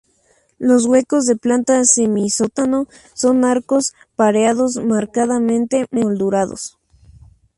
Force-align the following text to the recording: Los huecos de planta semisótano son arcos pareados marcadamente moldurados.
Los 0.57 0.87
huecos 0.87 1.27
de 1.27 1.35
planta 1.35 1.85
semisótano 1.85 2.87
son 3.13 3.45
arcos 3.45 3.93
pareados 4.15 4.77
marcadamente 4.77 5.85
moldurados. 5.91 6.79